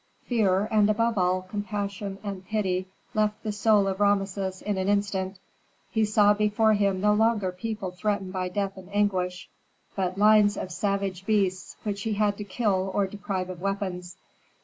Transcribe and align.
Fear 0.25 0.67
and, 0.71 0.89
above 0.89 1.15
all, 1.19 1.43
compassion 1.43 2.17
and 2.23 2.43
pity 2.43 2.87
left 3.13 3.43
the 3.43 3.51
soul 3.51 3.87
of 3.87 3.99
Rameses 3.99 4.63
in 4.63 4.79
an 4.79 4.87
instant. 4.89 5.37
He 5.91 6.05
saw 6.05 6.33
before 6.33 6.73
him 6.73 6.99
no 6.99 7.13
longer 7.13 7.51
people 7.51 7.91
threatened 7.91 8.33
by 8.33 8.49
death 8.49 8.77
and 8.77 8.89
anguish, 8.95 9.47
but 9.95 10.17
lines 10.17 10.57
of 10.57 10.71
savage 10.71 11.27
beasts 11.27 11.77
which 11.83 12.01
he 12.01 12.13
had 12.13 12.35
to 12.39 12.43
kill 12.43 12.89
or 12.95 13.05
deprive 13.05 13.51
of 13.51 13.61
weapons. 13.61 14.17